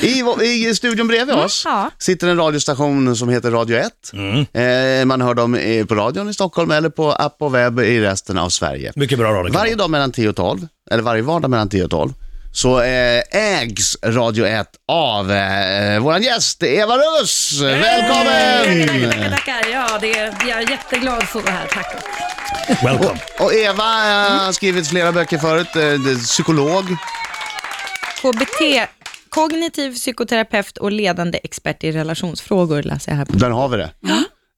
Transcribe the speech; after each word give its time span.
I, 0.00 0.22
I 0.42 0.74
studion 0.74 1.08
bredvid 1.08 1.36
oss 1.36 1.62
ja. 1.64 1.90
sitter 1.98 2.28
en 2.28 2.36
radiostation 2.36 3.16
som 3.16 3.28
heter 3.28 3.50
Radio 3.50 3.78
1. 3.78 3.92
Eh, 4.52 5.04
man 5.04 5.20
hör 5.20 5.34
dem 5.34 5.86
på 5.88 5.94
radion 5.94 6.28
i 6.28 6.34
Stockholm 6.34 6.70
eller 6.70 6.90
på 6.90 7.12
app 7.12 7.36
och 7.38 7.54
webb 7.54 7.80
i 7.80 8.00
resten 8.00 8.38
av 8.38 8.48
Sverige. 8.48 8.92
Mycket 8.96 9.18
bra 9.18 9.32
radio. 9.32 9.52
Varje 9.52 9.74
dag 9.74 9.90
mellan 9.90 10.12
10 10.12 10.28
och 10.28 10.36
12, 10.36 10.66
eller 10.90 11.02
varje 11.02 11.22
vardag 11.22 11.50
mellan 11.50 11.68
10 11.68 11.84
och 11.84 11.90
12, 11.90 12.12
så 12.52 12.80
eh, 12.80 13.22
ägs 13.32 13.96
Radio 14.02 14.46
1 14.46 14.68
av 14.88 15.32
eh, 15.32 16.00
vår 16.00 16.18
gäst 16.18 16.62
Eva 16.62 16.96
Russ. 16.96 17.60
Välkommen! 17.60 18.88
Tackar, 19.10 19.30
tackar. 19.30 19.70
Ja, 19.72 19.98
det 20.00 20.18
är, 20.18 20.36
jag 20.48 20.62
är 20.62 20.70
jätteglad 20.70 21.22
för 21.22 21.38
att 21.38 21.44
vara 21.44 21.54
här. 21.54 21.66
Tack. 21.66 21.86
Welcome. 22.82 23.20
Och 23.38 23.54
Eva 23.54 23.82
eh, 23.82 24.44
har 24.44 24.52
skrivit 24.52 24.88
flera 24.88 25.12
böcker 25.12 25.38
förut, 25.38 25.76
eh, 25.76 26.18
psykolog. 26.18 26.96
KBT, 28.22 28.88
kognitiv 29.30 29.94
psykoterapeut 29.94 30.78
och 30.78 30.92
ledande 30.92 31.38
expert 31.42 31.84
i 31.84 31.92
relationsfrågor 31.92 32.82
läser 32.82 33.12
jag 33.12 33.16
här 33.16 33.24
på. 33.24 33.32
Där 33.32 33.50
har 33.50 33.68
vi 33.68 33.76
det. 33.76 33.90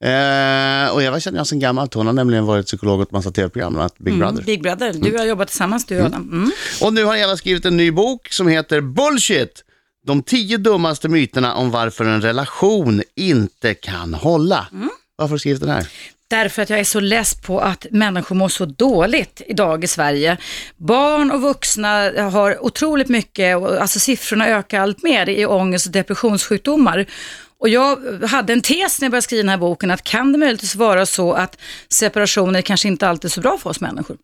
Eh, 0.04 0.94
och 0.94 1.02
Eva 1.02 1.20
känner 1.20 1.38
jag 1.38 1.46
sedan 1.46 1.58
gammalt, 1.58 1.94
hon 1.94 2.06
har 2.06 2.12
nämligen 2.12 2.46
varit 2.46 2.66
psykolog 2.66 3.00
åt 3.00 3.10
massa 3.10 3.30
tv-program, 3.30 3.72
bland 3.72 3.82
annat 3.82 3.98
Big 3.98 4.18
Brother. 4.18 4.42
Big 4.42 4.62
Brother, 4.62 4.92
du 4.92 5.18
har 5.18 5.24
jobbat 5.24 5.48
tillsammans 5.48 5.86
du 5.86 6.00
och 6.00 6.06
Adam. 6.06 6.28
Mm. 6.32 6.50
Och 6.82 6.94
nu 6.94 7.04
har 7.04 7.16
Eva 7.16 7.36
skrivit 7.36 7.64
en 7.64 7.76
ny 7.76 7.90
bok 7.90 8.28
som 8.28 8.48
heter 8.48 8.80
Bullshit! 8.80 9.64
De 10.06 10.22
tio 10.22 10.56
dummaste 10.56 11.08
myterna 11.08 11.54
om 11.54 11.70
varför 11.70 12.04
en 12.04 12.22
relation 12.22 13.02
inte 13.16 13.74
kan 13.74 14.14
hålla. 14.14 14.66
Varför 15.20 15.30
har 15.30 15.36
du 15.36 15.38
skrivit 15.38 15.60
den 15.60 15.70
här? 15.70 15.86
Därför 16.30 16.62
att 16.62 16.70
jag 16.70 16.80
är 16.80 16.84
så 16.84 17.00
less 17.00 17.34
på 17.34 17.60
att 17.60 17.86
människor 17.90 18.36
mår 18.36 18.48
så 18.48 18.64
dåligt 18.64 19.42
idag 19.46 19.84
i 19.84 19.86
Sverige. 19.86 20.36
Barn 20.76 21.30
och 21.30 21.40
vuxna 21.40 22.10
har 22.30 22.64
otroligt 22.64 23.08
mycket, 23.08 23.56
alltså 23.56 24.00
siffrorna 24.00 24.48
ökar 24.48 24.80
allt 24.80 25.02
mer 25.02 25.28
i 25.28 25.46
ångest 25.46 25.86
och 25.86 25.92
depressionssjukdomar. 25.92 27.06
Och 27.60 27.68
jag 27.68 28.22
hade 28.28 28.52
en 28.52 28.60
tes 28.62 29.00
när 29.00 29.06
jag 29.06 29.10
började 29.10 29.22
skriva 29.22 29.42
den 29.42 29.48
här 29.48 29.56
boken, 29.56 29.90
att 29.90 30.02
kan 30.02 30.32
det 30.32 30.38
möjligtvis 30.38 30.74
vara 30.74 31.06
så 31.06 31.32
att 31.32 31.56
separationer 31.88 32.62
kanske 32.62 32.88
inte 32.88 33.08
alltid 33.08 33.24
är 33.24 33.32
så 33.32 33.40
bra 33.40 33.58
för 33.58 33.70
oss 33.70 33.80
människor? 33.80 34.16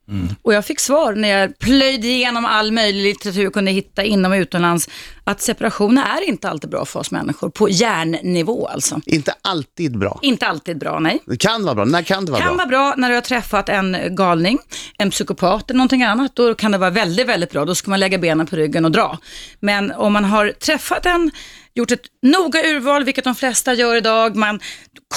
Och 0.43 0.55
jag 0.55 0.65
fick 0.65 0.81
svar 0.81 1.15
när 1.15 1.29
jag 1.29 1.59
plöjde 1.59 2.07
igenom 2.07 2.45
all 2.45 2.73
möjlig 2.73 3.03
litteratur 3.03 3.47
och 3.47 3.53
kunde 3.53 3.71
hitta 3.71 4.05
inom 4.05 4.33
och 4.33 4.37
utomlands, 4.37 4.89
att 5.25 5.41
separationer 5.41 6.03
är 6.03 6.29
inte 6.29 6.49
alltid 6.49 6.71
bra 6.71 6.85
för 6.85 7.01
oss 7.01 7.11
människor, 7.11 7.51
på 7.51 7.69
hjärnnivå 7.69 8.67
alltså. 8.67 9.01
Inte 9.07 9.35
alltid 9.43 9.99
bra. 9.99 10.19
Inte 10.23 10.47
alltid 10.47 10.79
bra, 10.79 10.99
nej. 10.99 11.19
Det 11.27 11.37
kan 11.37 11.65
vara 11.65 11.75
bra. 11.75 11.85
När 11.85 12.03
kan 12.03 12.25
det 12.25 12.33
vara 12.33 12.43
kan 12.43 12.57
bra? 12.57 12.57
vara 12.57 12.69
bra 12.69 12.95
när 12.97 13.09
du 13.09 13.15
har 13.15 13.23
träffat 13.23 13.69
en 13.69 13.97
galning, 14.11 14.59
en 14.99 15.11
psykopat 15.11 15.71
eller 15.71 15.79
någonting 15.79 16.03
annat. 16.03 16.37
Då 16.37 16.55
kan 16.55 16.73
det 16.73 16.79
vara 16.79 16.91
väldigt, 16.91 17.29
väldigt 17.29 17.51
bra. 17.51 17.65
Då 17.65 17.75
ska 17.75 17.91
man 17.91 18.01
lägga 18.01 18.19
benen 18.19 18.47
på 18.47 18.57
ryggen 18.57 18.85
och 18.85 18.91
dra. 18.91 19.19
Men 19.61 19.93
om 19.93 20.13
man 20.13 20.25
har 20.25 20.53
träffat 20.53 21.07
en, 21.07 21.31
gjort 21.77 21.91
ett 21.91 22.03
noga 22.23 22.61
urval, 22.61 23.05
vilket 23.05 23.25
de 23.25 23.35
flesta 23.35 23.75
gör 23.75 23.97
idag, 23.97 24.37
man 24.37 24.61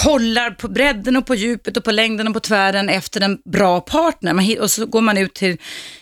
kollar 0.04 0.52
på 0.52 0.68
bredden 0.68 1.16
och 1.16 1.26
på 1.26 1.36
djupet 1.36 1.78
och 1.78 1.84
på 1.84 1.92
längden 1.92 2.28
och 2.28 2.34
på 2.34 2.40
tvären 2.40 2.90
efter 2.90 3.22
en 3.22 3.38
bra 3.46 3.82
partner. 3.82 4.62
Och 4.62 4.72
så 4.72 4.86
går 4.86 5.02
man 5.02 5.18
ut 5.18 5.34
till 5.34 5.58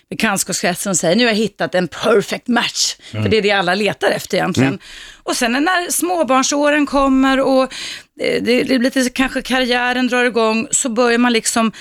bekantskapskretsen 0.09 0.89
och 0.89 0.97
säger 0.97 1.15
nu 1.15 1.23
har 1.23 1.31
jag 1.31 1.37
hittat 1.37 1.75
en 1.75 1.87
perfect 1.87 2.47
match. 2.47 2.95
För 3.11 3.29
det 3.29 3.37
är 3.37 3.41
det 3.41 3.51
alla 3.51 3.75
letar 3.75 4.11
efter 4.11 4.37
egentligen. 4.37 4.79
Och 5.23 5.35
sen 5.35 5.51
när 5.51 5.91
småbarnsåren 5.91 6.85
kommer 6.85 7.39
och 7.39 7.63
eh, 7.63 8.43
det, 8.43 8.63
det 8.63 8.79
blir 8.79 8.79
lite, 8.79 9.09
kanske 9.09 9.41
karriären 9.41 10.07
drar 10.07 10.25
igång, 10.25 10.67
så 10.71 10.89
börjar 10.89 11.17
man 11.17 11.33
liksom 11.33 11.71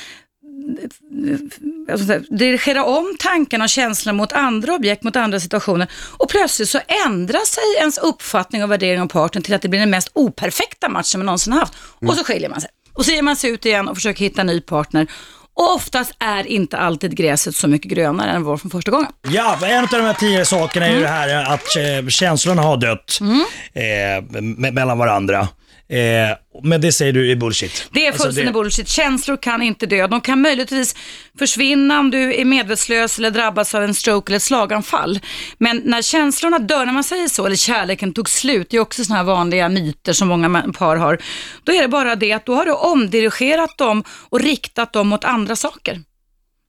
alltså, 1.93 2.19
dirigera 2.35 2.85
om 2.85 3.17
tankarna 3.19 3.65
och 3.65 3.71
känslorna 3.71 4.17
mot 4.17 4.33
andra 4.33 4.75
objekt, 4.75 5.03
mot 5.03 5.17
andra 5.17 5.41
situationer. 5.41 5.89
Och 6.19 6.29
plötsligt 6.29 6.69
så 6.69 6.81
ändrar 7.07 7.47
sig 7.47 7.63
ens 7.79 7.99
uppfattning 7.99 8.63
och 8.65 8.71
värdering 8.71 9.01
av 9.01 9.07
parten 9.09 9.43
till 9.43 9.55
att 9.55 9.63
det 9.63 9.69
blir 9.69 9.81
den 9.81 9.91
mest 9.91 10.11
operfekta 10.13 10.89
matchen 10.89 11.21
man 11.21 11.27
någonsin 11.27 11.53
haft. 11.53 11.75
Och 12.07 12.15
så 12.15 12.25
skiljer 12.25 12.49
man 12.49 12.61
sig. 12.61 12.71
Och 12.93 13.05
så 13.05 13.13
ger 13.13 13.23
man 13.23 13.37
sig 13.37 13.51
ut 13.51 13.67
igen 13.67 13.89
och 13.89 13.97
försöker 13.97 14.21
hitta 14.25 14.41
en 14.41 14.47
ny 14.47 14.61
partner. 14.61 15.07
Och 15.55 15.75
oftast 15.75 16.13
är 16.19 16.47
inte 16.47 16.77
alltid 16.77 17.17
gräset 17.17 17.55
så 17.57 17.69
mycket 17.69 17.91
grönare 17.91 18.31
än 18.31 18.41
det 18.43 18.47
var 18.47 18.57
från 18.57 18.71
första 18.71 18.91
gången. 18.91 19.13
Ja, 19.29 19.59
en 19.67 19.83
av 19.85 19.89
de 19.91 20.01
här 20.01 20.15
tio 20.15 20.45
sakerna 20.45 20.87
är 20.87 20.95
ju 20.95 21.01
det 21.01 21.09
här 21.09 21.45
att 21.55 21.77
eh, 21.77 22.09
känslorna 22.09 22.63
har 22.63 22.77
dött 22.77 23.19
eh, 23.21 23.83
me- 23.83 24.73
mellan 24.73 24.99
varandra. 24.99 25.49
Eh, 25.89 26.37
men 26.63 26.81
det 26.81 26.93
säger 26.93 27.13
du 27.13 27.31
är 27.31 27.37
bullshit. 27.37 27.89
Det 27.93 28.07
är 28.07 28.11
Alltså, 28.11 28.23
fullständigt 28.25 28.55
bullshit. 28.55 28.89
Känslor 28.89 29.37
kan 29.37 29.63
inte 29.63 29.87
dö. 29.87 30.07
De 30.07 30.21
kan 30.21 30.41
möjligtvis 30.41 30.95
försvinna 31.39 32.01
om 32.01 32.11
du 32.11 32.35
är 32.35 32.45
medvetslös 32.45 33.19
eller 33.19 33.31
drabbas 33.31 33.75
av 33.75 33.83
en 33.83 33.95
stroke 33.95 34.31
eller 34.31 34.37
ett 34.37 34.43
slaganfall. 34.43 35.21
Men 35.59 35.83
när 35.85 36.03
känslorna 36.03 36.59
dör, 36.59 36.87
när 36.87 36.93
man 36.93 37.05
säger 37.05 37.29
så, 37.29 37.47
eller 37.47 37.57
kärleken 37.57 38.13
tog 38.13 38.29
slut, 38.31 38.71
det 38.71 38.77
är 38.77 38.81
också 38.81 39.05
sådana 39.05 39.19
här 39.19 39.25
vanliga 39.25 39.69
myter 39.69 40.13
som 40.13 40.29
många 40.29 40.73
par 40.79 40.97
har. 40.97 41.19
Då 41.65 41.73
är 41.73 41.83
det 41.83 41.89
bara 41.89 42.17
det 42.17 42.33
att 42.33 42.47
då 42.47 42.55
har 42.55 42.65
du 42.65 42.73
omdirigerat 42.73 43.79
dem 43.79 44.05
och 44.09 44.41
riktat 44.41 44.93
dem 44.93 45.09
mot 45.09 45.25
andra 45.25 45.57
saker. 45.57 46.01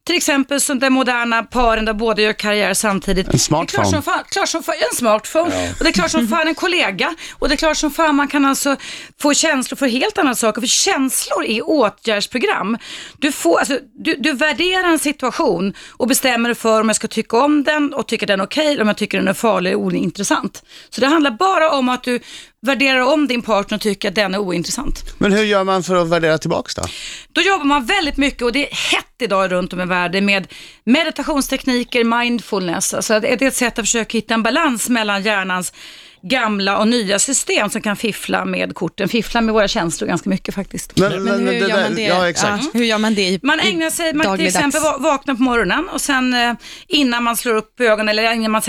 Till 0.08 0.16
exempel 0.16 0.62
som 0.62 0.80
de 0.80 0.90
moderna 0.90 1.44
paren 1.44 1.86
där 1.86 1.94
båda 1.94 2.22
gör 2.22 2.34
karriär 2.34 2.74
samtidigt. 2.74 3.28
En 3.28 3.40
smartphone. 3.40 3.84
Det 3.84 3.88
är 3.88 3.92
klart 3.92 4.04
som 4.04 4.14
fan, 4.14 4.24
klart 4.30 4.50
som 4.50 4.64
fan, 4.64 4.76
en 4.92 4.96
smartphone. 4.98 5.70
Och 5.78 5.84
det 5.84 5.90
är 5.90 5.94
klart 5.94 6.12
som 6.12 6.28
fan 6.28 6.48
en 6.48 6.56
kollega. 6.56 7.16
Och 7.40 7.50
det 7.50 7.56
är 7.56 7.58
klart 7.58 7.78
som 7.78 7.92
fan 7.92 8.16
man 8.16 8.28
kan 8.28 8.46
alltså 8.46 8.76
få 9.22 9.34
känslor 9.34 9.78
för 9.78 9.88
helt 9.88 10.18
andra 10.18 10.36
saker. 10.36 10.62
För 10.62 10.68
känslor 10.68 11.46
är 11.46 11.70
åtgärdsprogram. 11.70 12.78
Du, 13.18 13.32
får, 13.32 13.60
alltså, 13.60 13.80
du, 13.94 14.16
du 14.16 14.34
värderar 14.34 14.88
en 14.88 15.00
situation 15.00 15.74
och 15.98 16.08
bestämmer 16.08 16.50
dig 16.50 16.56
för 16.56 16.82
om 16.82 16.90
jag 16.90 16.96
ska 16.96 17.08
tycka 17.08 17.38
om 17.38 17.64
den 17.64 17.94
och 17.94 18.08
tycker 18.08 18.28
den 18.28 18.40
är 18.40 18.46
okej 18.46 18.68
eller 18.68 18.82
om 18.82 18.88
jag 18.88 18.98
tycker 18.98 19.18
den 19.18 19.28
är 19.28 19.34
farlig 19.34 19.76
och 19.76 19.82
ointressant. 19.82 20.64
Så 20.90 21.02
det 21.02 21.08
handlar 21.08 21.32
bara 21.32 21.72
om 21.72 21.90
att 21.90 22.04
du 22.04 22.20
värderar 22.66 23.14
om 23.14 23.28
din 23.28 23.42
partner 23.42 23.78
och 23.78 23.82
tycker 23.82 24.10
att 24.10 24.16
den 24.16 24.34
är 24.34 24.38
ointressant. 24.40 25.04
Men 25.18 25.32
hur 25.32 25.44
gör 25.44 25.64
man 25.64 25.84
för 25.84 25.96
att 25.96 26.10
värdera 26.10 26.38
tillbaks 26.38 26.76
då? 26.76 26.84
Då 27.32 27.42
jobbar 27.42 27.66
man 27.66 27.86
väldigt 27.86 28.18
mycket 28.18 28.42
och 28.42 28.52
det 28.52 28.68
är 28.72 28.76
hett 28.76 29.04
idag 29.22 29.52
runt 29.52 29.74
om 29.74 29.82
i 29.82 29.86
världen 29.86 30.26
med 30.26 30.48
meditationstekniker, 30.84 32.04
mindfulness. 32.04 32.94
Alltså 32.94 33.20
det 33.20 33.28
är 33.44 33.48
ett 33.48 33.56
sätt 33.56 33.80
att 33.80 33.86
försöka 33.86 34.18
hitta 34.18 34.34
en 34.34 34.44
balans 34.44 34.90
mellan 34.90 35.24
hjärnans 35.24 35.74
gamla 36.22 36.78
och 36.78 36.88
nya 36.88 37.20
system 37.20 37.70
som 37.70 37.82
kan 37.82 37.96
fiffla 37.96 38.46
med 38.46 38.76
korten, 38.76 39.10
fiffla 39.10 39.42
med 39.42 39.54
våra 39.54 39.68
känslor 39.68 40.08
ganska 40.08 40.30
mycket 40.30 40.56
faktiskt. 40.56 40.98
Men 41.00 41.12
hur 41.12 41.52
gör 41.54 41.68
där- 41.68 41.84
man 41.84 41.96
det? 41.96 42.02
Ja, 42.02 42.30
exakt. 42.30 42.64
hur 42.74 42.84
gör 42.84 42.98
man 42.98 43.16
det 43.16 43.22
i 43.22 43.40
Man 43.44 43.60
ägnar 43.60 43.90
sig, 43.90 44.14
man 44.14 44.38
till 44.38 44.48
exempel 44.48 44.82
va- 44.82 44.98
vaknar 45.00 45.36
på 45.36 45.42
morgonen 45.42 45.90
och 45.90 46.02
sen 46.02 46.34
eh, 46.34 46.54
innan 46.88 47.24
man 47.24 47.38
slår 47.38 47.56
upp 47.56 47.80
ögonen 47.82 48.10
eller 48.10 48.34
innan 48.34 48.52
man 48.52 48.62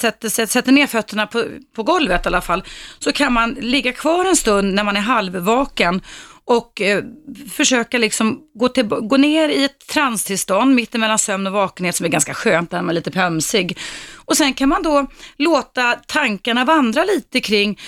sätter 0.00 0.28
Sätter, 0.28 0.52
sätter, 0.52 0.72
ner 0.72 0.86
fötterna 0.86 1.26
på, 1.26 1.44
på 1.76 1.82
golvet 1.82 2.26
i 2.26 2.28
alla 2.28 2.40
fall, 2.40 2.64
så 2.98 3.12
kan 3.12 3.32
man 3.32 3.50
ligga 3.60 3.92
kvar 3.92 4.24
en 4.24 4.36
stund 4.36 4.74
när 4.74 4.84
man 4.84 4.96
är 4.96 5.00
halvvaken 5.00 6.02
och 6.44 6.80
eh, 6.80 7.04
försöka 7.52 7.98
liksom 7.98 8.40
gå, 8.54 8.68
till, 8.68 8.84
gå 8.84 9.16
ner 9.16 9.48
i 9.48 9.64
ett 9.64 9.86
transtillstånd 9.86 10.74
mittemellan 10.74 11.18
sömn 11.18 11.46
och 11.46 11.52
vakenhet 11.52 11.96
som 11.96 12.06
är 12.06 12.10
ganska 12.10 12.34
skönt, 12.34 12.70
där 12.70 12.82
man 12.82 12.90
är 12.90 12.94
lite 12.94 13.10
pömsig. 13.10 13.78
Och 14.26 14.36
sen 14.36 14.54
kan 14.54 14.68
man 14.68 14.82
då 14.82 15.06
låta 15.36 15.92
tankarna 16.06 16.64
vandra 16.64 17.04
lite 17.04 17.40
kring 17.40 17.78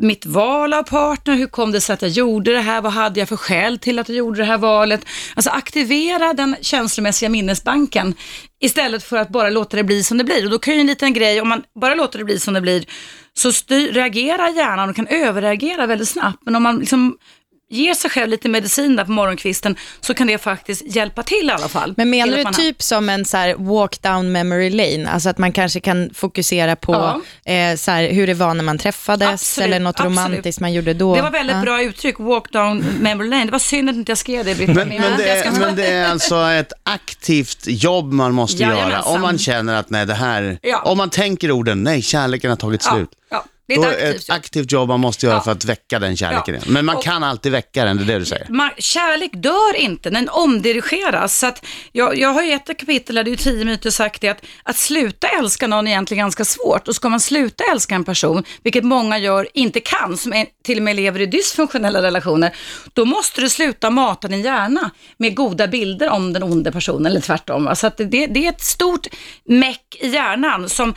mitt 0.00 0.26
val 0.26 0.72
av 0.72 0.82
partner, 0.82 1.34
hur 1.34 1.46
kom 1.46 1.72
det 1.72 1.80
sig 1.80 1.94
att 1.94 2.02
jag 2.02 2.10
gjorde 2.10 2.52
det 2.52 2.60
här, 2.60 2.80
vad 2.80 2.92
hade 2.92 3.20
jag 3.20 3.28
för 3.28 3.36
skäl 3.36 3.78
till 3.78 3.98
att 3.98 4.08
jag 4.08 4.18
gjorde 4.18 4.38
det 4.38 4.44
här 4.44 4.58
valet? 4.58 5.06
Alltså 5.34 5.50
aktivera 5.50 6.32
den 6.32 6.56
känslomässiga 6.60 7.28
minnesbanken 7.28 8.14
istället 8.60 9.04
för 9.04 9.16
att 9.16 9.28
bara 9.28 9.50
låta 9.50 9.76
det 9.76 9.84
bli 9.84 10.04
som 10.04 10.18
det 10.18 10.24
blir. 10.24 10.44
Och 10.44 10.50
då 10.50 10.58
kan 10.58 10.74
ju 10.74 10.80
en 10.80 10.86
liten 10.86 11.12
grej, 11.12 11.40
om 11.40 11.48
man 11.48 11.62
bara 11.80 11.94
låter 11.94 12.18
det 12.18 12.24
bli 12.24 12.38
som 12.38 12.54
det 12.54 12.60
blir, 12.60 12.84
så 13.34 13.52
styr, 13.52 13.92
reagerar 13.92 14.48
hjärnan 14.48 14.90
och 14.90 14.96
kan 14.96 15.06
överreagera 15.06 15.86
väldigt 15.86 16.08
snabbt. 16.08 16.38
Men 16.44 16.56
om 16.56 16.62
man 16.62 16.78
liksom 16.78 17.16
ger 17.72 17.94
sig 17.94 18.10
själv 18.10 18.28
lite 18.30 18.48
medicin 18.48 18.96
där 18.96 19.04
på 19.04 19.10
morgonkvisten 19.12 19.76
så 20.00 20.14
kan 20.14 20.26
det 20.26 20.38
faktiskt 20.38 20.82
hjälpa 20.96 21.22
till 21.22 21.48
i 21.48 21.50
alla 21.50 21.68
fall. 21.68 21.94
Men 21.96 22.10
menar 22.10 22.36
du 22.36 22.42
man 22.42 22.54
har- 22.54 22.62
typ 22.62 22.82
som 22.82 23.08
en 23.08 23.24
så 23.24 23.36
här 23.36 23.54
walk 23.54 24.02
down 24.02 24.32
memory 24.32 24.70
lane? 24.70 25.10
Alltså 25.10 25.28
att 25.28 25.38
man 25.38 25.52
kanske 25.52 25.80
kan 25.80 26.10
fokusera 26.14 26.76
på 26.76 26.92
Ja. 27.44 27.52
eh, 27.52 27.76
så 27.76 27.90
här, 27.90 28.08
hur 28.12 28.26
det 28.26 28.34
var 28.34 28.54
när 28.54 28.64
man 28.64 28.78
träffades 28.78 29.28
Absolut, 29.28 29.66
eller 29.66 29.80
något 29.80 29.90
absolut. 30.00 30.18
romantiskt 30.18 30.60
man 30.60 30.72
gjorde 30.72 30.94
då? 30.94 31.14
Det 31.16 31.22
var 31.22 31.30
väldigt 31.30 31.56
Ja. 31.56 31.62
bra 31.62 31.82
uttryck, 31.82 32.18
walk 32.18 32.52
down 32.52 32.84
memory 33.00 33.28
lane. 33.28 33.44
Det 33.44 33.52
var 33.52 33.58
synd 33.58 33.90
att 33.90 33.96
inte 33.96 34.10
jag 34.10 34.18
skrev 34.18 34.44
det, 34.44 34.54
Britta. 34.54 34.72
Men, 34.72 34.88
men, 34.88 35.16
det 35.16 35.26
jag 35.28 35.38
ska 35.38 35.50
men 35.66 35.76
det 35.76 35.86
är 35.86 36.08
alltså 36.10 36.36
ett 36.50 36.72
aktivt 36.82 37.58
jobb 37.66 38.12
man 38.12 38.34
måste 38.34 38.62
göra 38.62 38.76
Jajamensan. 38.76 39.14
om 39.14 39.20
man 39.20 39.38
känner 39.38 39.74
att 39.74 39.90
nej 39.90 40.06
det 40.06 40.14
här, 40.14 40.58
Ja. 40.62 40.82
om 40.82 40.98
man 40.98 41.10
tänker 41.10 41.50
orden 41.50 41.82
nej 41.82 42.02
kärleken 42.02 42.50
har 42.50 42.56
tagit 42.56 42.82
ja, 42.86 42.92
slut. 42.94 43.08
ja, 43.30 43.44
det 43.68 43.74
är 43.74 43.80
ett 43.80 43.86
aktivt 43.90 44.16
ett 44.22 44.28
jobb. 44.28 44.36
aktivt 44.36 44.72
jobb 44.72 44.88
man 44.88 45.00
måste 45.00 45.26
göra 45.26 45.36
Ja. 45.36 45.42
för 45.42 45.52
att 45.52 45.64
väcka 45.64 45.98
den 45.98 46.16
kärleken 46.16 46.54
Ja. 46.54 46.60
Men 46.66 46.84
man 46.84 46.96
Och- 46.96 47.02
kan 47.02 47.24
alltid 47.24 47.52
väcka 47.52 47.84
den, 47.84 47.96
det 47.96 48.02
är 48.02 48.06
det 48.06 48.18
du 48.18 48.24
säger. 48.24 48.46
Man, 48.48 48.70
kärlek 48.78 49.30
dör 49.34 49.76
inte, 49.76 50.10
den 50.10 50.28
omdirigeras. 50.28 51.38
Så 51.38 51.46
att 51.46 51.64
jag, 51.92 52.18
jag 52.18 52.28
har 52.28 52.42
ju 52.42 52.52
ett 52.52 52.78
kapitel 52.78 53.14
där 53.16 53.24
det 53.24 53.32
är 53.32 53.36
tio 53.36 53.58
minuter 53.64 53.90
sagt 53.90 54.20
det 54.20 54.28
att, 54.28 54.44
att 54.62 54.76
sluta 54.76 55.26
älska 55.28 55.66
någon 55.66 55.86
är 55.86 55.90
egentligen 55.90 56.24
ganska 56.24 56.44
svårt. 56.44 56.88
Och 56.88 56.94
ska 56.94 57.08
man 57.08 57.20
sluta 57.20 57.64
älska 57.72 57.94
en 57.94 58.04
person, 58.04 58.44
vilket 58.62 58.84
många 58.84 59.18
gör, 59.18 59.48
inte 59.54 59.80
kan, 59.80 60.16
som 60.16 60.32
är, 60.32 60.46
till 60.64 60.78
och 60.78 60.84
med 60.84 60.96
lever 60.96 61.20
i 61.20 61.26
dysfunktionella 61.26 62.02
relationer, 62.02 62.56
då 62.92 63.04
måste 63.04 63.40
du 63.40 63.48
sluta 63.48 63.90
mata 63.90 64.28
din 64.28 64.42
hjärna 64.42 64.90
med 65.16 65.36
goda 65.36 65.66
bilder 65.68 66.10
om 66.10 66.32
den 66.32 66.42
onde 66.42 66.72
personen, 66.72 67.06
eller 67.06 67.20
tvärtom. 67.20 67.64
va. 67.64 67.74
Så 67.74 67.86
att 67.86 67.96
det, 67.96 68.04
det 68.26 68.46
är 68.46 68.48
ett 68.48 68.60
stort 68.64 69.06
meck 69.44 69.96
i 70.00 70.08
hjärnan. 70.08 70.68
Som, 70.68 70.94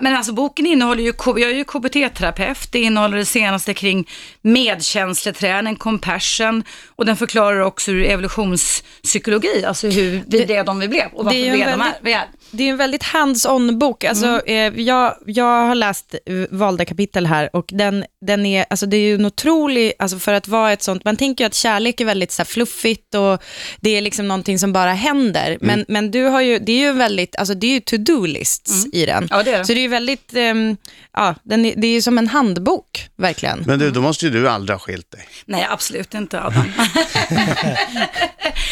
men 0.00 0.16
alltså 0.16 0.32
boken 0.32 0.66
innehåller 0.66 1.02
ju, 1.02 1.12
jag 1.26 1.40
är 1.50 1.54
ju 1.54 1.64
KBT-terapeut. 2.08 2.68
Det 2.72 2.78
innehåller 2.80 3.16
det 3.18 3.24
senaste 3.24 3.74
kring 3.74 4.08
medkänsleträning, 4.42 5.76
compassion 5.76 6.64
och 6.96 7.06
den 7.06 7.16
förklarar 7.16 7.60
också 7.60 7.90
hur 7.90 8.04
evolutionspsykologi, 8.04 9.64
alltså 9.64 9.88
hur 9.88 10.22
vi 10.26 10.46
blev 10.46 10.64
de 10.64 10.78
vi 10.78 10.88
blev 10.88 11.06
och 11.12 11.24
varför 11.24 11.38
det 11.38 11.48
är 11.48 11.52
vi 11.52 11.62
är 11.62 11.70
de 11.70 11.78
väldigt- 11.78 11.98
vi 12.02 12.12
är. 12.12 12.24
Det 12.50 12.64
är 12.64 12.68
en 12.70 12.76
väldigt 12.76 13.02
hands-on 13.02 13.78
bok. 13.78 14.04
Alltså, 14.04 14.26
Mm. 14.46 14.74
eh, 14.74 14.80
jag, 14.82 15.14
jag 15.26 15.44
har 15.66 15.74
läst 15.74 16.14
eh, 16.26 16.34
valda 16.50 16.84
kapitel 16.84 17.26
här 17.26 17.56
och 17.56 17.64
den, 17.68 18.04
den 18.26 18.46
är, 18.46 18.66
alltså, 18.70 18.86
det 18.86 18.96
är 18.96 19.00
ju 19.00 19.14
en 19.14 19.26
otrolig, 19.26 19.92
alltså, 19.98 20.18
för 20.18 20.32
att 20.32 20.48
vara 20.48 20.72
ett 20.72 20.82
sånt, 20.82 21.04
man 21.04 21.16
tänker 21.16 21.44
ju 21.44 21.46
att 21.46 21.54
kärlek 21.54 22.00
är 22.00 22.04
väldigt 22.04 22.32
så 22.32 22.42
här, 22.42 22.46
fluffigt 22.46 23.14
och 23.14 23.42
det 23.80 23.90
är 23.90 24.00
liksom 24.00 24.28
någonting 24.28 24.58
som 24.58 24.72
bara 24.72 24.92
händer. 24.92 25.58
Men, 25.60 25.84
men 25.88 26.10
du 26.10 26.22
har 26.24 26.40
ju, 26.40 26.58
det 26.58 26.72
är 26.72 26.78
ju 26.80 26.92
väldigt, 26.92 27.36
alltså 27.36 27.54
det 27.54 27.66
är 27.66 27.70
ju 27.72 27.80
to-do-lists 27.80 28.86
i 28.92 29.06
den. 29.06 29.26
Ja, 29.30 29.42
det 29.42 29.52
är 29.52 29.58
det. 29.58 29.64
Så 29.64 29.72
det 29.72 29.78
är 29.78 29.82
ju 29.82 29.88
väldigt, 29.88 30.32
ehm, 30.34 30.76
ja, 31.12 31.34
den 31.42 31.64
är, 31.64 31.74
det 31.76 31.86
är 31.86 31.92
ju 31.92 32.02
som 32.02 32.18
en 32.18 32.28
handbok, 32.28 33.08
verkligen. 33.16 33.62
Men 33.66 33.78
du, 33.78 33.90
då 33.90 34.00
måste 34.00 34.24
ju 34.24 34.30
du 34.30 34.48
aldrig 34.48 34.74
ha 34.74 34.78
skilt 34.78 35.10
dig. 35.10 35.28
Nej, 35.46 35.66
absolut 35.70 36.14
inte 36.14 36.40
Adam. 36.42 36.64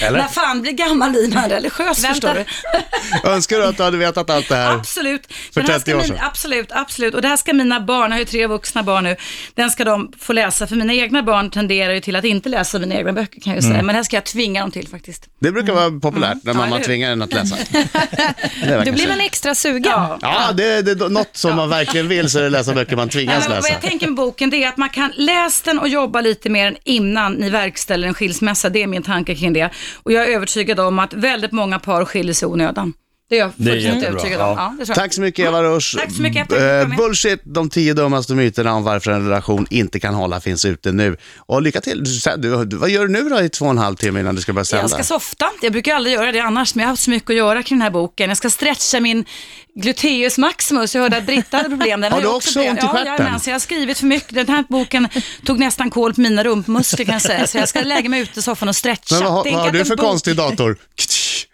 Eller? 0.02 0.18
När 0.18 0.28
fan 0.28 0.62
blir 0.62 0.72
gammal 0.72 1.10
blir 1.10 1.34
man 1.34 1.48
religiös, 1.50 2.04
Vänta. 2.04 2.14
förstår 2.14 2.44
du. 3.24 3.28
Önskar 3.30 3.58
du 3.58 3.63
att 3.68 3.76
du 3.76 3.82
hade 3.82 3.96
vetat 3.96 4.30
allt 4.30 4.48
det 4.48 4.56
här? 4.56 4.74
Absolut. 4.74 5.32
För 5.54 5.60
Den 5.60 5.70
här 5.70 5.78
30 5.78 5.80
ska 5.90 5.92
år 5.96 5.98
min- 6.00 6.08
sedan. 6.08 6.18
Absolut, 6.22 6.68
absolut. 6.72 7.14
Och 7.14 7.22
det 7.22 7.28
här 7.28 7.36
ska 7.36 7.52
mina 7.52 7.80
barn, 7.80 8.02
jag 8.02 8.10
har 8.10 8.18
ju 8.18 8.24
tre 8.24 8.46
vuxna 8.46 8.82
barn 8.82 9.04
nu, 9.04 9.16
den 9.54 9.70
ska 9.70 9.84
de 9.84 10.12
få 10.18 10.32
läsa. 10.32 10.66
För 10.66 10.76
mina 10.76 10.94
egna 10.94 11.22
barn 11.22 11.50
tenderar 11.50 11.94
ju 11.94 12.00
till 12.00 12.16
att 12.16 12.24
inte 12.24 12.48
läsa 12.48 12.78
mina 12.78 12.94
egna 12.94 13.12
böcker 13.12 13.40
kan 13.40 13.52
jag 13.54 13.62
ju 13.62 13.68
säga. 13.68 13.76
Men 13.82 13.86
det 13.86 13.92
här 13.92 14.02
ska 14.02 14.16
jag 14.16 14.24
tvinga 14.24 14.60
dem 14.60 14.70
till 14.70 14.88
faktiskt. 14.88 15.24
Det 15.40 15.52
brukar 15.52 15.72
vara 15.72 15.90
populärt 16.00 16.38
när 16.42 16.52
Ja, 16.52 16.58
mamma 16.58 16.76
hur? 16.76 16.84
tvingar 16.84 17.12
en 17.12 17.22
att 17.22 17.32
läsa. 17.32 17.56
Då 18.84 18.92
blir 18.92 19.08
man 19.08 19.20
extra 19.20 19.54
sugen. 19.54 19.82
Ja. 19.92 20.18
Ja, 20.20 20.52
det, 20.52 20.82
det 20.82 21.04
är 21.04 21.08
något 21.08 21.36
som 21.36 21.56
man 21.56 21.68
verkligen 21.68 22.08
vill 22.08 22.30
så 22.30 22.38
är 22.38 22.42
det 22.42 22.50
läsa 22.50 22.74
böcker 22.74 22.96
man 22.96 23.06
Nej, 23.06 23.12
tvingas 23.12 23.40
men 23.40 23.48
vad 23.50 23.56
läsa. 23.62 23.72
jag 23.72 23.82
tänker 23.82 24.06
med 24.06 24.16
boken 24.16 24.50
det 24.50 24.64
är 24.64 24.68
att 24.68 24.76
man 24.76 24.88
kan 24.88 25.12
läsa 25.16 25.62
den 25.64 25.78
och 25.78 25.88
jobba 25.88 26.20
lite 26.20 26.50
mer 26.50 26.66
än 26.66 26.76
innan 26.84 27.32
ni 27.32 27.50
verkställer 27.50 28.08
en 28.08 28.14
skilsmässa. 28.14 28.68
Det 28.68 28.82
är 28.82 28.86
min 28.86 29.02
tanke 29.02 29.34
kring 29.34 29.52
det. 29.52 29.70
Och 30.02 30.12
jag 30.12 30.22
är 30.28 30.34
övertygad 30.36 30.80
om 30.80 30.98
att 30.98 31.14
väldigt 31.14 31.52
många 31.52 31.78
par 31.78 32.04
skiljer 32.04 32.34
sig 32.34 32.48
onödan. 32.48 32.92
Det 33.34 33.38
är 33.40 33.44
jag 33.44 33.52
Det 33.56 33.70
är 33.70 33.74
fullständigt 33.74 34.02
jättebra, 34.02 34.08
övertygad 34.20 34.40
om. 34.40 34.46
ja. 34.48 34.54
Ja, 34.58 34.74
det 34.78 34.84
tror 34.86 34.96
jag. 34.96 35.04
Tack 35.04 35.12
så 35.14 35.20
mycket 35.20 35.46
Eva 35.46 35.62
Rusch. 35.62 35.96
Tack 35.98 36.12
så 36.16 36.22
mycket. 36.22 36.48
Tack 36.48 36.58
för 36.58 36.78
att 36.78 36.82
Eh, 36.82 36.88
med. 36.88 36.96
Bullshit, 36.98 37.40
de 37.44 37.70
tio 37.70 37.94
dummaste 37.94 38.32
myterna 38.34 38.74
om 38.74 38.84
varför 38.84 39.10
en 39.10 39.24
relation 39.28 39.66
inte 39.70 40.00
kan 40.00 40.14
hålla 40.14 40.40
finns 40.40 40.64
ute 40.64 40.92
nu. 40.92 41.16
Och 41.36 41.62
lycka 41.62 41.80
till. 41.80 42.04
Du, 42.04 42.36
du, 42.36 42.64
du, 42.64 42.76
vad 42.76 42.90
gör 42.90 43.06
du 43.06 43.12
nu 43.12 43.28
då 43.28 43.40
i 43.40 43.48
två 43.48 43.64
och 43.64 43.70
en 43.70 43.78
halv 43.78 43.96
timme 43.96 44.20
innan 44.20 44.34
du 44.34 44.40
ska 44.42 44.52
börja 44.52 44.64
sända? 44.64 44.82
Jag 44.82 44.90
ska 44.90 45.02
softa. 45.02 45.46
Jag 45.62 45.72
brukar 45.72 45.94
aldrig 45.94 46.14
göra 46.14 46.32
det 46.32 46.40
annars, 46.40 46.74
men 46.74 46.82
jag 46.82 46.86
har 46.88 46.92
haft 46.92 47.02
så 47.02 47.10
mycket 47.10 47.30
att 47.30 47.36
göra 47.36 47.62
kring 47.62 47.78
den 47.78 47.82
här 47.82 47.90
boken. 47.90 48.28
Jag 48.28 48.36
ska 48.36 48.50
stretcha 48.50 49.00
min 49.00 49.24
gluteus 49.74 50.38
maximus. 50.38 50.94
Jag 50.94 51.02
hörde 51.02 51.16
att 51.16 51.26
Britta 51.26 51.56
hade 51.56 51.68
problem. 51.68 52.00
Den 52.00 52.12
Har 52.12 52.18
ju 52.18 52.26
du 52.26 52.30
också 52.32 52.60
ont 52.60 52.78
i 52.78 52.80
ja, 52.82 52.88
stjärten? 52.88 53.06
jajamän, 53.12 53.40
så 53.40 53.50
jag 53.50 53.54
har 53.54 53.60
skrivit 53.60 53.98
för 53.98 54.06
mycket. 54.06 54.34
Den 54.34 54.48
här 54.48 54.64
boken 54.68 55.08
tog 55.44 55.58
nästan 55.58 55.90
kål 55.90 56.14
på 56.14 56.20
mina 56.20 56.44
rumpmuskler 56.44 57.04
kan 57.04 57.12
jag 57.12 57.22
säga. 57.22 57.46
Så 57.46 57.58
jag 57.58 57.68
ska 57.68 57.80
lägga 57.80 58.08
mig 58.08 58.20
ute 58.20 58.38
i 58.40 58.42
soffan 58.42 58.68
och 58.68 58.76
stretcha. 58.76 59.14
Men 59.14 59.24
vad, 59.24 59.32
har- 59.32 59.42
Tänk 59.42 59.54
vad 59.54 59.60
har 59.62 59.66
att 59.68 59.72
du 59.72 59.80
en 59.80 59.86
för 59.86 59.96
bok- 59.96 60.06
konstig 60.06 60.36
dator? 60.36 60.76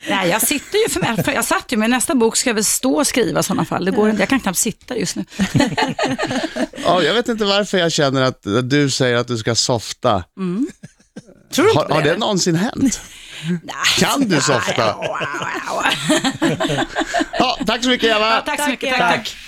Nej, 0.09 0.29
jag 0.29 0.43
sitter 0.43 0.79
ju 0.79 0.89
för 0.89 1.01
mig. 1.01 1.35
Jag 1.35 1.45
satt 1.45 1.73
ju, 1.73 1.77
men 1.77 1.91
nästa 1.91 2.15
bok 2.15 2.37
ska 2.37 2.51
jag 2.51 2.55
väl 2.55 2.65
stå 2.65 2.95
och 2.97 3.07
skriva 3.07 3.41
i 3.41 3.43
sådana 3.43 3.65
fall. 3.65 3.85
Det 3.85 3.91
går 3.91 4.11
inte. 4.11 4.23
Jag 4.23 4.29
kan 4.29 4.41
knappt 4.41 4.59
sitta 4.59 4.97
just 4.97 5.17
nu. 5.17 5.25
Ja, 6.85 7.03
jag 7.03 7.15
vet 7.15 7.29
inte 7.29 7.45
varför 7.45 7.79
jag 7.79 7.93
känner 7.93 8.23
att 8.23 8.43
du 8.63 8.91
säger 8.91 9.17
att 9.17 9.29
du 9.29 9.39
ska 9.39 9.55
softa. 9.55 10.25
Tror 11.55 11.67
du 11.67 11.73
Har, 11.75 11.83
inte 11.83 11.95
har 11.95 12.03
det? 12.03 12.11
det 12.11 12.17
någonsin 12.17 12.55
hänt? 12.55 13.01
Kan 13.99 14.29
du 14.29 14.41
softa? 14.41 14.95
Ja, 17.39 17.59
tack 17.67 17.83
så 17.83 17.89
mycket 17.89 18.09
Eva. 18.17 18.35
Ja, 18.35 18.43
tack 18.47 18.61
så 18.65 18.69
mycket. 18.71 18.99
Tack, 18.99 19.17
tack. 19.17 19.37